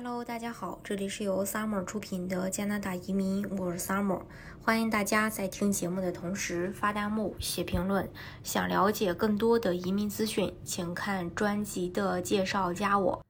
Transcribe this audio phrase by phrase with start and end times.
[0.00, 4.22] Hello，大家好，这里是由 Summer 出品的加拿大移民，我是 Summer，
[4.62, 8.08] 欢迎大家在听节目的同时发弹幕、写评论。
[8.44, 13.26] 想了解更多的移民资讯，请看专辑的介绍加我，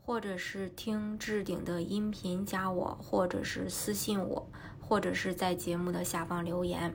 [0.00, 4.48] 或者是听置顶的音频加我，或者是私信我，
[4.78, 6.94] 或者是在节目的下方留言。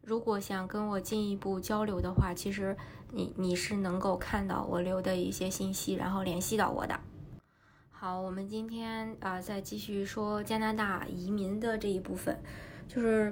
[0.00, 2.76] 如果想跟我进一步交流的话，其实
[3.10, 7.00] 你你是能够看到我留的一些信息，然后联系到我的。
[8.02, 12.34] 好，我们今天啊，再继续说加拿大移民的这一部分，
[12.88, 13.30] 就是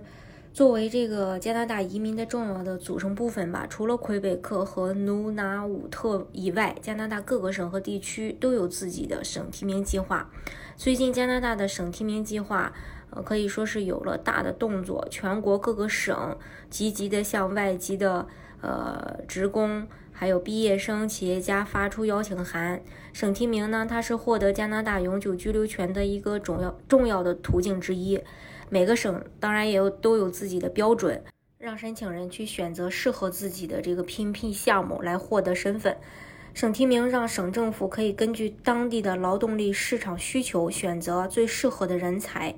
[0.53, 3.67] 作为这个加拿大移民的重要的组成部分吧。
[3.67, 10.31] 除了魁北克和努纳武特以外，加拿大各个省和地区都有自己的省提名计划。
[10.77, 12.71] 最近，加拿大的省提名计划，
[13.09, 16.37] 呃，可以说是有了大的动作，全国各个省
[16.69, 18.29] 积极的向外籍的
[18.61, 19.89] 呃职工。
[20.21, 22.83] 还有毕业生、企业家发出邀请函。
[23.13, 28.21] 省提名呢，它是获得加拿大永久居留权的一个重要重要的途径之一。
[28.69, 31.23] 每个省当然也有都有自己的标准，
[31.57, 35.97] 让申请人去选择适合自己的这个 PNP 项目来获得身份。
[36.53, 42.57] 省提名让省政府可以根据当地的劳动力市场需求选择最适合的人才。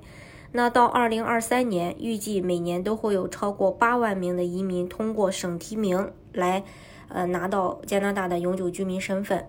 [0.53, 6.63] 那到二零二三年，预计每年都会有超过八万名的移民通过省提名来。
[7.13, 9.47] 呃，拿到加拿大的永久居民身份，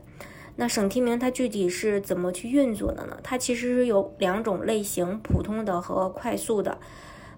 [0.56, 3.19] 那省提名它具体是怎么去运作的呢？
[3.22, 6.78] 它其实是有两种类型，普通的和快速的。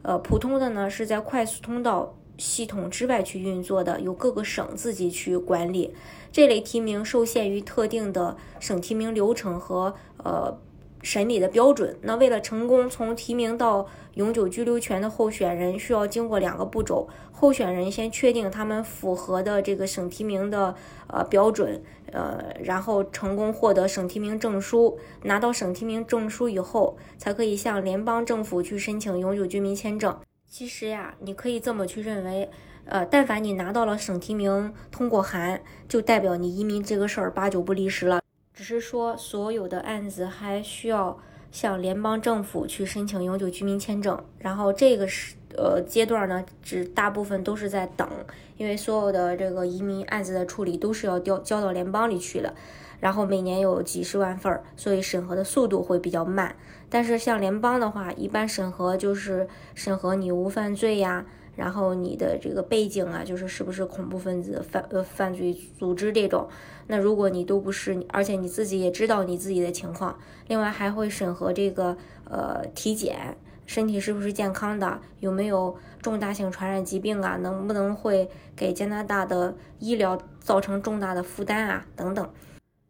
[0.02, 5.94] 呃，普通的呢是在快速通道系统之外去运作的，由各个省自己去管理。
[6.32, 10.58] 这类提名受限于特定的省提名流程和呃。
[11.04, 11.96] 审理的标准。
[12.02, 20.74] 那为了成功从提名到永久居留权的候选人，需要经过两个步骤：候选人先确定他们符合的这个省提名的
[21.06, 24.98] 呃标准，呃，然后成功获得省提名证书。
[25.24, 30.18] 拿到省提名证书以后，才可以向联邦政府去申请永久居民签证。
[30.48, 32.48] 其实呀，你可以这么去认为，
[32.86, 38.23] 呃，但凡你拿到了省提名通过函，就代表你移民这个事儿八九不离十了。
[38.64, 41.18] 只是说，所有的案子还需要
[41.52, 48.08] 向联邦政府去申请永久居民签证，然后这个是呃阶段呢，只大部分都是在等，
[48.56, 52.54] 因为所有的这个移民案子的处理都是要交交到联邦里去的，
[53.00, 56.56] 然后每年有几十万份儿，所以审核的速度会比较慢。
[56.88, 61.26] 但是像联邦的话，一般审核就是审核你无犯罪呀。
[61.56, 66.48] 然后你的这个背景啊，就是是不是恐怖分子、犯呃犯罪组织这种。
[66.86, 82.28] 那如果你都不是，而且你自己也知道你自己的情况，另外还会审核这个呃体检，身体是不是健康的，有没有重大性传染疾病啊，能不能会给加拿大的医疗造成重大的负担啊等等。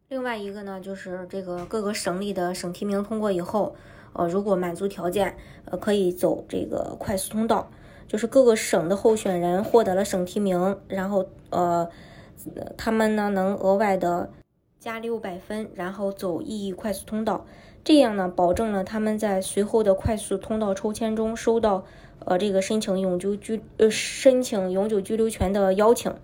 [0.08, 3.76] 另外一个呢，就是这个各个省里的省提名通过以后，
[4.12, 5.36] 呃，如果满足条件，
[5.66, 7.70] 呃，可以走这个快速通道。
[8.06, 11.88] 就是各个省的候选人获得了省提名，然后呃，
[12.76, 14.30] 他们呢能额外的
[14.78, 17.46] 加六百分，然后走意义快速通道，
[17.82, 21.84] 这样呢保证了他们在随后的快速通道抽签中收到
[22.24, 26.14] 呃这个申请永久居呃申请永久居留权的邀请。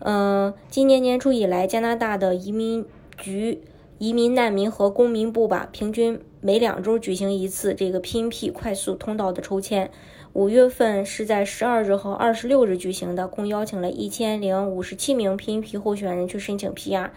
[0.00, 2.84] 嗯，今年年初以来，加拿大的移民
[3.16, 3.62] 局、
[3.98, 9.90] 移民难民和公民部吧，平均每两周举行一次这个 PNP 快速通道的抽签。
[10.36, 17.08] 五月份是在十二日和二十六日举行的，共邀请了一千零五十七名 PNP 候选人去申请 PR，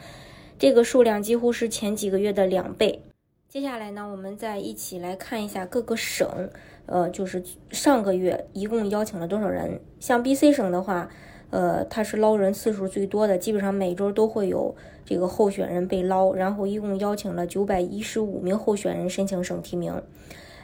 [0.58, 3.02] 这个数量几乎是前几个月的两倍。
[3.50, 6.50] 接下来呢，我们再一起来看一下各个省，
[6.86, 9.82] 呃，就是上个月一共邀请了多少人。
[10.00, 11.10] 像 BC 省的话，
[11.50, 20.02] 呃，它是捞人次数最多的，基本上每周都会有这个候选人被捞，然后一共邀请了九百一十五名候选人申请省提名。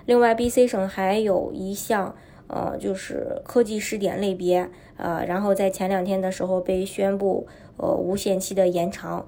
[0.06, 2.16] 另外，BC 省还有一项。
[2.47, 7.47] 呃，就是科技试点类别，呃，然后在前两天的时候被宣布，
[7.78, 9.25] 呃，无限期的延长。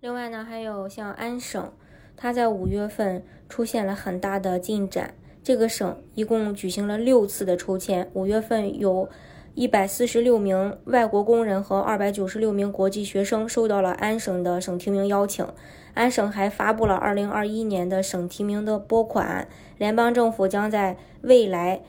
[0.00, 1.72] 另外呢，还有像安省，
[2.16, 5.14] 它在五月份出现了很大的进展。
[5.42, 9.08] 这个省一共举行了六次的抽签，五月份有
[9.54, 15.46] 一百四十六名外国工人和二百九十六名国际学生受到了安省的省提名邀请。
[15.94, 19.48] 安省还发布了二零二一年的省提名的拨款，
[19.78, 21.80] 联邦政府将在未来。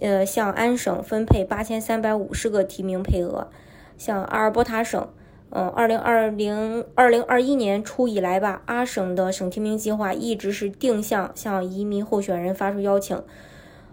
[0.00, 3.48] 呃，向安省分配八千三百五十个提名配额。
[3.96, 5.08] 像阿尔伯塔省，
[5.50, 13.20] 嗯，二零二零二零二一年初以来吧，阿省的省提名计划一直是定向向移民候选人发出邀请。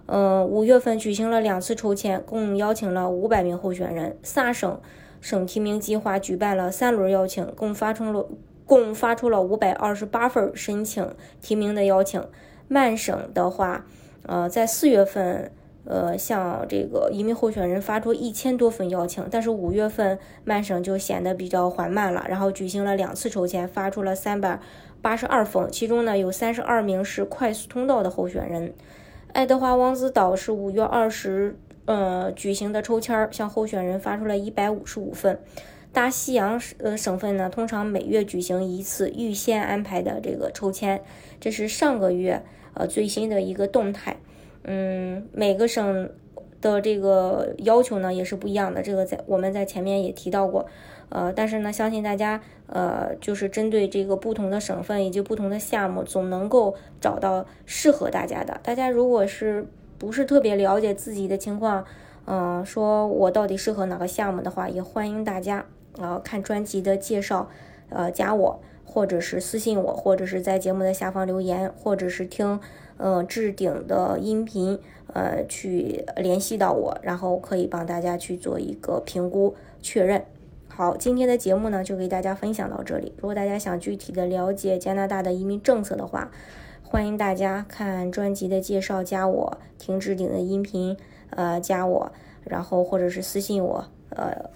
[0.05, 4.15] 嗯，五月份举行了两次抽签，共邀请了五百名候选人。
[4.21, 4.79] 萨省
[5.21, 8.27] 省提名计划举办了三轮邀请，共发出了
[8.67, 12.21] 共发出了五百二十八份申请提名的邀请。
[12.67, 13.85] 曼省的话，
[14.27, 15.51] 呃，在四月份。
[15.85, 24.59] 呃，向这个移民候选人发出一千多份邀请，但是五月份曼省就显得比较缓慢了，然后举行了两次抽签，发出了三百
[25.01, 28.73] 八十二封，其中呢有三十二名是快速通道的候选人。
[29.31, 31.55] 爱德华王子岛是五月二十
[31.85, 35.39] 呃举行的抽签，向候选人发出了一百五十五份。
[35.93, 41.01] 大西洋呃省份呢，通常每月举行一次预先安排的这个抽签，
[41.39, 42.41] 这是上个月
[42.73, 44.17] 呃最新的一个动态。
[44.67, 46.09] 嗯，每个省
[46.59, 50.65] 的这个要求呢也是不一样的，这个在我们在前面也提到过，
[51.09, 58.59] 呃，但是呢，相信大家呃就是针对这个不同的省份以及不同的项目，总能够找到适合大家的。
[58.63, 59.67] 大家如果是
[59.99, 61.85] 不是特别了解自己的情况，
[62.25, 65.63] 嗯，说我到底适合哪个项目的话，也欢迎大家
[65.99, 67.47] 呃看专辑的介绍，
[67.89, 72.59] 呃加我，或者是私信我，或者是在节目的下方留言，或者是听。
[72.97, 74.79] 呃，置顶的音频，
[75.13, 80.23] 呃，去联系到我，然后可以帮大家去做一个评估确认。
[80.69, 83.11] 好，今天的节目呢，就给大家分享到这里。
[83.17, 86.31] 如果大家想具体的了解加拿大的移民政策的话，
[86.83, 90.95] 欢迎大家看专辑的介绍，加我听置顶的音频，
[91.31, 92.13] 呃，加我，
[92.45, 94.51] 然后或者是私信我，呃。